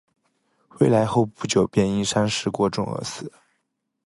[0.67, 3.31] 回来后不久便因伤势过重而死。